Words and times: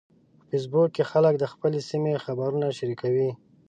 په 0.39 0.43
فېسبوک 0.49 0.89
کې 0.95 1.03
خلک 1.11 1.33
د 1.39 1.45
خپلې 1.53 1.79
سیمې 1.89 2.13
خبرونه 2.25 2.67
شریکوي 2.77 3.29